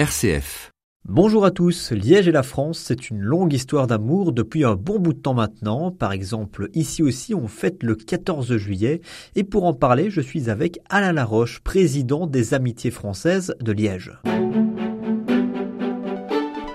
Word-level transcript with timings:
RCF. 0.00 0.70
Bonjour 1.04 1.44
à 1.44 1.50
tous, 1.50 1.92
Liège 1.92 2.26
et 2.26 2.32
la 2.32 2.42
France, 2.42 2.78
c'est 2.78 3.10
une 3.10 3.20
longue 3.20 3.52
histoire 3.52 3.86
d'amour 3.86 4.32
depuis 4.32 4.64
un 4.64 4.74
bon 4.74 4.98
bout 4.98 5.12
de 5.12 5.20
temps 5.20 5.34
maintenant. 5.34 5.90
Par 5.90 6.12
exemple, 6.12 6.70
ici 6.72 7.02
aussi, 7.02 7.34
on 7.34 7.48
fête 7.48 7.82
le 7.82 7.96
14 7.96 8.56
juillet. 8.56 9.02
Et 9.34 9.44
pour 9.44 9.66
en 9.66 9.74
parler, 9.74 10.08
je 10.08 10.22
suis 10.22 10.48
avec 10.48 10.78
Alain 10.88 11.12
Laroche, 11.12 11.60
président 11.60 12.26
des 12.26 12.54
Amitiés 12.54 12.90
françaises 12.90 13.54
de 13.60 13.72
Liège. 13.72 14.18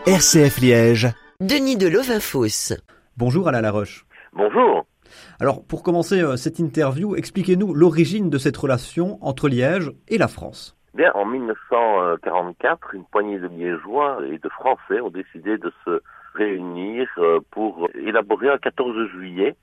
RCF 0.05 0.61
Liège. 0.61 1.07
Denis 1.39 1.77
de 1.77 1.87
Lovafos. 1.87 2.75
Bonjour 3.17 3.47
Alain 3.47 3.61
Laroche. 3.61 4.05
Bonjour. 4.33 4.85
Alors, 5.39 5.63
pour 5.63 5.81
commencer 5.81 6.21
euh, 6.21 6.35
cette 6.35 6.59
interview, 6.59 7.15
expliquez-nous 7.15 7.73
l'origine 7.73 8.29
de 8.29 8.37
cette 8.37 8.57
relation 8.57 9.17
entre 9.25 9.49
Liège 9.49 9.91
et 10.09 10.19
la 10.19 10.27
France. 10.27 10.74
Bien, 10.95 11.11
en 11.13 11.25
1944, 11.25 12.95
une 12.95 13.03
poignée 13.03 13.37
de 13.37 13.47
Liégeois 13.47 14.19
et 14.31 14.37
de 14.37 14.47
Français 14.47 15.01
ont 15.01 15.09
décidé 15.09 15.57
de 15.57 15.69
se 15.83 16.01
réunir 16.35 17.09
euh, 17.17 17.41
pour 17.51 17.89
élaborer 17.95 18.47
un 18.47 18.57
14 18.57 19.09
juillet 19.09 19.57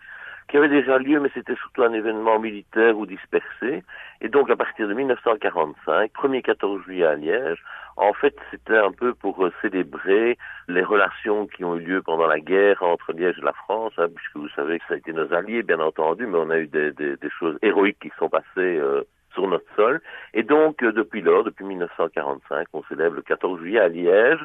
qui 0.48 0.58
avait 0.58 0.68
déjà 0.68 0.98
lieu, 0.98 1.20
mais 1.20 1.30
c'était 1.32 1.54
surtout 1.54 1.84
un 1.84 1.94
événement 1.94 2.38
militaire 2.38 2.98
ou 2.98 3.06
dispersé. 3.06 3.82
Et 4.20 4.28
donc, 4.28 4.50
à 4.50 4.56
partir 4.56 4.86
de 4.86 4.92
1945, 4.92 6.12
premier 6.12 6.42
14 6.42 6.82
juillet 6.82 7.06
à 7.06 7.14
Liège, 7.14 7.64
en 7.96 8.12
fait, 8.12 8.36
c'était 8.50 8.76
un 8.76 8.92
peu 8.92 9.14
pour 9.14 9.42
euh, 9.42 9.50
célébrer 9.62 10.36
les 10.68 10.82
relations 10.82 11.46
qui 11.46 11.64
ont 11.64 11.76
eu 11.76 11.80
lieu 11.80 12.02
pendant 12.02 12.26
la 12.26 12.40
guerre 12.40 12.82
entre 12.82 13.14
Liège 13.14 13.38
et 13.38 13.44
la 13.44 13.54
France, 13.54 13.94
hein, 13.96 14.08
puisque 14.14 14.36
vous 14.36 14.50
savez 14.50 14.80
que 14.80 14.84
ça 14.86 14.94
a 14.94 14.98
été 14.98 15.14
nos 15.14 15.32
alliés, 15.32 15.62
bien 15.62 15.80
entendu, 15.80 16.26
mais 16.26 16.36
on 16.36 16.50
a 16.50 16.58
eu 16.58 16.66
des, 16.66 16.92
des, 16.92 17.16
des 17.16 17.30
choses 17.30 17.56
héroïques 17.62 18.00
qui 18.02 18.12
sont 18.18 18.28
passées 18.28 18.44
euh, 18.58 19.02
sur 19.34 19.46
notre 19.48 19.66
sol. 19.76 20.00
Et 20.34 20.42
donc, 20.42 20.82
euh, 20.82 20.92
depuis 20.92 21.22
lors, 21.22 21.44
depuis 21.44 21.64
1945, 21.64 22.66
on 22.72 22.82
célèbre 22.84 23.16
le 23.16 23.22
14 23.22 23.60
juillet 23.60 23.80
à 23.80 23.88
Liège. 23.88 24.44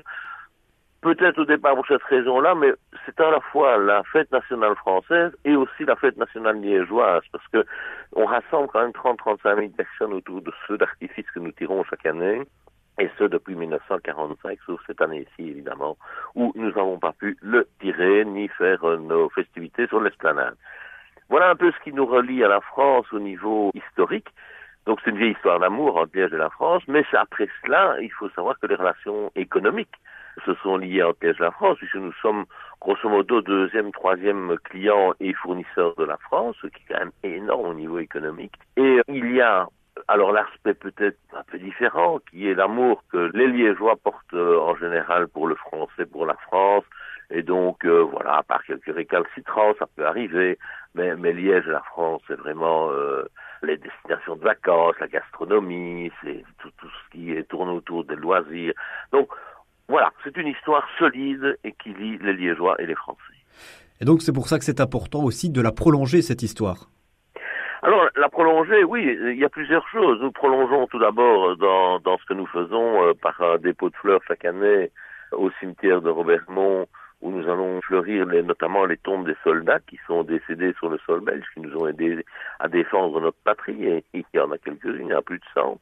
Peut-être 1.02 1.40
au 1.40 1.46
départ 1.46 1.76
pour 1.76 1.86
cette 1.88 2.04
raison-là, 2.04 2.56
mais 2.56 2.74
c'est 3.06 3.20
à 3.20 3.30
la 3.30 3.40
fois 3.40 3.78
la 3.78 4.04
fête 4.04 4.32
nationale 4.32 4.76
française 4.76 5.32
et 5.46 5.56
aussi 5.56 5.86
la 5.86 5.96
fête 5.96 6.18
nationale 6.18 6.60
liégeoise, 6.60 7.22
parce 7.32 7.48
que 7.50 7.64
on 8.14 8.26
rassemble 8.26 8.68
quand 8.74 8.82
même 8.82 8.92
30-35 8.92 9.60
000 9.60 9.70
personnes 9.78 10.14
autour 10.14 10.42
de 10.42 10.52
ceux 10.68 10.78
d'artifices 10.78 11.30
que 11.34 11.40
nous 11.40 11.52
tirons 11.52 11.84
chaque 11.84 12.06
année. 12.08 12.42
Et 13.00 13.10
ce, 13.20 13.26
depuis 13.26 13.56
1945, 13.56 14.58
sauf 14.66 14.82
cette 14.88 15.02
année-ci, 15.02 15.50
évidemment, 15.50 15.98
où 16.34 16.52
nous 16.56 16.72
n'avons 16.72 16.98
pas 16.98 17.14
pu 17.14 17.38
le 17.42 17.68
tirer, 17.80 18.26
ni 18.26 18.48
faire 18.48 18.84
euh, 18.84 18.98
nos 18.98 19.30
festivités 19.30 19.86
sur 19.88 20.02
l'esplanade. 20.02 20.56
Voilà 21.30 21.52
un 21.52 21.56
peu 21.56 21.72
ce 21.72 21.84
qui 21.84 21.94
nous 21.94 22.06
relie 22.06 22.44
à 22.44 22.48
la 22.48 22.62
France 22.62 23.06
au 23.12 23.20
niveau 23.20 23.72
historique. 23.76 24.30
Donc 24.88 25.02
c'est 25.04 25.12
une 25.12 25.18
vieille 25.18 25.34
histoire 25.34 25.60
d'amour 25.60 25.98
entre 25.98 26.16
Liège 26.16 26.34
et 26.34 26.38
la 26.38 26.50
France, 26.50 26.82
mais 26.88 27.04
après 27.12 27.50
cela, 27.62 27.98
il 28.00 28.10
faut 28.10 28.30
savoir 28.30 28.58
que 28.58 28.68
les 28.68 28.76
relations 28.76 29.30
économiques 29.36 29.94
se 30.46 30.54
sont 30.64 30.78
liées 30.78 31.04
entre 31.04 31.18
Liège 31.24 31.36
et 31.40 31.44
la 31.44 31.52
France, 31.52 31.78
puisque 31.78 31.96
nous 31.96 32.14
sommes 32.22 32.46
grosso 32.80 33.10
modo 33.10 33.42
deuxième, 33.42 33.92
troisième 33.92 34.56
client 34.64 35.14
et 35.20 35.34
fournisseur 35.34 35.94
de 35.96 36.06
la 36.06 36.16
France, 36.16 36.56
ce 36.62 36.68
qui 36.68 36.84
est 36.84 36.94
quand 36.94 37.00
même 37.00 37.12
énorme 37.22 37.68
au 37.68 37.74
niveau 37.74 38.00
économique. 38.00 38.54
Et 38.78 39.02
il 39.10 39.36
y 39.36 39.42
a 39.42 39.68
alors 40.08 40.32
l'aspect 40.32 40.76
peut-être 40.76 41.18
un 41.34 41.44
peu 41.52 41.58
différent, 41.58 42.20
qui 42.32 42.48
est 42.48 42.54
l'amour 42.54 43.04
que 43.12 43.30
les 43.34 43.48
Liégeois 43.48 43.98
portent 43.98 44.34
euh, 44.36 44.58
en 44.58 44.76
général 44.78 45.28
pour 45.28 45.48
le 45.48 45.56
français, 45.56 46.06
pour 46.06 46.26
la 46.26 46.36
France, 46.36 46.86
et 47.30 47.42
donc 47.42 47.84
euh, 47.84 48.04
voilà, 48.04 48.38
à 48.38 48.44
part 48.44 48.64
quelques 48.64 48.96
récalcitrants, 48.96 49.74
ça 49.80 49.86
peut 49.98 50.06
arriver, 50.06 50.58
mais, 50.96 51.14
mais 51.18 51.34
Liège 51.34 51.68
et 51.68 51.72
la 51.72 51.82
France, 51.82 52.22
c'est 52.28 52.40
vraiment 52.40 52.90
euh, 52.92 53.26
les 53.64 53.78
destinations 53.78 54.36
de 54.36 54.44
vacances, 54.44 54.96
la 55.00 55.08
gastronomie, 55.08 56.12
c'est 56.24 56.44
tout, 56.60 56.72
tout 56.78 56.88
ce 56.88 57.12
qui 57.12 57.32
est 57.32 57.44
tourne 57.48 57.70
autour 57.70 58.04
des 58.06 58.16
loisirs. 58.16 58.74
Donc 59.12 59.30
voilà, 59.88 60.12
c'est 60.24 60.36
une 60.38 60.48
histoire 60.48 60.88
solide 61.00 61.58
et 61.64 61.74
qui 61.74 61.94
lie 61.94 62.18
les 62.20 62.34
Liégeois 62.34 62.76
et 62.80 62.86
les 62.86 62.96
Français. 62.96 63.22
Et 64.02 64.06
donc 64.06 64.22
c'est 64.22 64.34
pour 64.34 64.48
ça 64.48 64.60
que 64.60 64.66
c'est 64.66 64.82
important 64.82 65.24
aussi 65.24 65.50
de 65.50 65.62
la 65.62 65.72
prolonger, 65.72 66.22
cette 66.22 66.44
histoire. 66.44 66.90
Alors, 67.84 68.10
la 68.16 68.28
prolonger, 68.28 68.84
oui, 68.84 69.18
il 69.22 69.38
y 69.38 69.46
a 69.46 69.50
plusieurs 69.50 69.88
choses. 69.90 70.20
Nous 70.22 70.32
prolongeons 70.32 70.88
tout 70.88 71.00
d'abord 71.00 71.56
dans, 71.58 72.00
dans 72.00 72.18
ce 72.18 72.26
que 72.26 72.34
nous 72.34 72.48
faisons 72.48 73.04
euh, 73.04 73.14
par 73.14 73.40
un 73.40 73.58
dépôt 73.60 73.90
de 73.90 73.96
fleurs 73.96 74.20
chaque 74.28 74.46
année 74.46 74.92
au 75.32 75.52
cimetière 75.60 76.02
de 76.02 76.10
Robertmont 76.10 76.88
où 77.28 77.32
nous 77.32 77.50
allons 77.50 77.82
fleurir 77.82 78.26
notamment 78.26 78.86
les 78.86 78.98
tombes 78.98 79.26
des 79.26 79.36
soldats 79.44 79.80
qui 79.82 80.00
sont 80.08 80.24
décédés 80.24 80.74
sur 80.78 80.90
le 80.90 80.98
sol 81.06 81.20
belge, 81.20 81.46
qui 81.54 81.60
nous 81.60 81.76
ont 81.76 81.88
aidés 81.88 82.26
à 82.60 82.70
défendre 82.70 83.20
notre 83.20 83.38
patrie, 83.44 83.86
et 83.86 84.04
il 84.14 84.24
y 84.34 84.40
en 84.40 84.52
a 84.52 84.58
quelques-unes, 84.58 85.08
il 85.08 85.12
y 85.12 85.14
en 85.14 85.20
a 85.20 85.22
plus 85.22 85.40
de 85.40 85.46
100. 85.54 85.80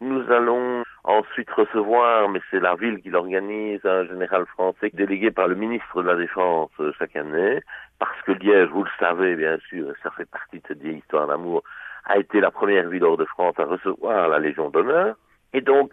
Nous 0.00 0.30
allons 0.30 0.84
ensuite 1.02 1.50
recevoir, 1.50 2.28
mais 2.28 2.40
c'est 2.50 2.60
la 2.60 2.76
ville 2.76 3.00
qui 3.00 3.10
l'organise, 3.10 3.80
un 3.84 4.06
général 4.06 4.46
français 4.46 4.90
délégué 4.92 5.30
par 5.32 5.48
le 5.48 5.56
ministre 5.56 6.02
de 6.02 6.08
la 6.08 6.16
Défense 6.16 6.70
euh, 6.78 6.92
chaque 6.98 7.16
année, 7.16 7.60
parce 7.98 8.20
que 8.22 8.32
Liège, 8.32 8.70
vous 8.70 8.84
le 8.84 8.90
savez 8.98 9.34
bien 9.34 9.58
sûr, 9.68 9.92
ça 10.02 10.10
fait 10.12 10.28
partie 10.30 10.58
de 10.58 10.64
cette 10.68 10.80
vieille 10.80 10.98
histoire 10.98 11.26
d'amour, 11.26 11.64
a 12.04 12.18
été 12.18 12.40
la 12.40 12.50
première 12.50 12.88
ville 12.88 13.04
hors 13.04 13.16
de 13.16 13.24
France 13.24 13.54
à 13.58 13.64
recevoir 13.64 14.28
la 14.28 14.38
Légion 14.38 14.70
d'honneur. 14.70 15.16
Et 15.54 15.60
donc, 15.60 15.90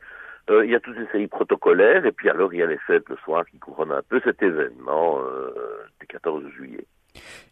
euh, 0.51 0.65
il 0.65 0.71
y 0.71 0.75
a 0.75 0.79
toute 0.79 0.97
une 0.97 1.07
série 1.11 1.27
protocolaire, 1.27 2.05
et 2.05 2.11
puis 2.11 2.29
alors 2.29 2.53
il 2.53 2.59
y 2.59 2.63
a 2.63 2.67
les 2.67 2.77
fêtes 2.85 3.07
le 3.09 3.15
soir 3.17 3.45
qui 3.49 3.57
couronnent 3.57 3.91
un 3.91 4.03
peu 4.07 4.19
cet 4.23 4.41
événement 4.43 5.19
euh, 5.19 5.51
du 5.99 6.07
14 6.07 6.43
juillet. 6.49 6.85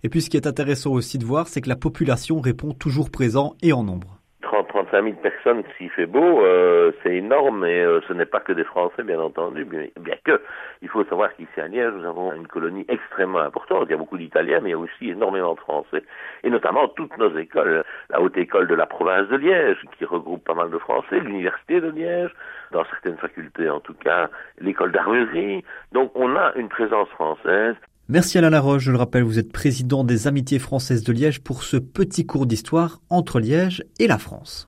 Et 0.03 0.09
puis 0.09 0.21
ce 0.21 0.29
qui 0.29 0.37
est 0.37 0.47
intéressant 0.47 0.91
aussi 0.91 1.17
de 1.17 1.25
voir, 1.25 1.47
c'est 1.47 1.61
que 1.61 1.69
la 1.69 1.75
population 1.75 2.39
répond 2.39 2.73
toujours 2.73 3.09
présent 3.09 3.55
et 3.61 3.73
en 3.73 3.83
nombre. 3.83 4.18
35 4.89 5.03
000 5.03 5.15
personnes 5.17 5.63
s'il 5.77 5.89
fait 5.91 6.05
beau, 6.05 6.43
euh, 6.43 6.91
c'est 7.03 7.15
énorme 7.15 7.65
et 7.65 7.81
euh, 7.81 8.01
ce 8.07 8.13
n'est 8.13 8.25
pas 8.25 8.39
que 8.39 8.53
des 8.53 8.63
Français, 8.63 9.03
bien 9.03 9.19
entendu, 9.19 9.65
bien, 9.65 9.87
que 10.23 10.41
il 10.81 10.89
faut 10.89 11.03
savoir 11.05 11.33
qu'ici 11.35 11.59
à 11.59 11.67
Liège, 11.67 11.93
nous 11.93 12.05
avons 12.05 12.33
une 12.33 12.47
colonie 12.47 12.85
extrêmement 12.87 13.39
importante. 13.39 13.85
Il 13.87 13.91
y 13.91 13.93
a 13.93 13.97
beaucoup 13.97 14.17
d'Italiens, 14.17 14.59
mais 14.61 14.69
il 14.69 14.71
y 14.71 14.75
a 14.75 14.77
aussi 14.77 15.09
énormément 15.09 15.53
de 15.53 15.59
Français, 15.59 16.03
et 16.43 16.49
notamment 16.49 16.87
toutes 16.89 17.17
nos 17.17 17.37
écoles. 17.37 17.83
La 18.09 18.21
haute 18.21 18.37
école 18.37 18.67
de 18.67 18.75
la 18.75 18.85
province 18.85 19.27
de 19.29 19.35
Liège, 19.35 19.77
qui 19.97 20.05
regroupe 20.05 20.43
pas 20.43 20.53
mal 20.53 20.69
de 20.69 20.77
Français, 20.77 21.19
l'université 21.19 21.81
de 21.81 21.89
Liège, 21.89 22.31
dans 22.71 22.85
certaines 22.85 23.17
facultés 23.17 23.69
en 23.69 23.79
tout 23.79 23.93
cas, 23.95 24.29
l'école 24.59 24.91
d'armurerie. 24.91 25.63
Donc 25.91 26.11
on 26.15 26.35
a 26.35 26.53
une 26.55 26.69
présence 26.69 27.09
française. 27.09 27.75
Merci 28.11 28.39
Alain 28.39 28.49
Laroche, 28.49 28.81
je 28.81 28.91
le 28.91 28.97
rappelle, 28.97 29.21
vous 29.21 29.37
êtes 29.37 29.51
président 29.51 30.03
des 30.03 30.27
Amitiés 30.27 30.57
françaises 30.57 31.03
de 31.03 31.13
Liège 31.13 31.43
pour 31.43 31.61
ce 31.61 31.77
petit 31.77 32.25
cours 32.25 32.47
d'histoire 32.47 33.01
entre 33.11 33.39
Liège 33.39 33.83
et 33.99 34.07
la 34.07 34.17
France. 34.17 34.67